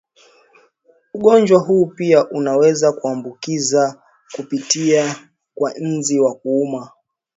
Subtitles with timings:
[1.13, 4.01] Ugonjwa huu pia unaweza kuambukiza
[4.35, 5.15] kupitia
[5.55, 6.91] kwa nzi wa kuuma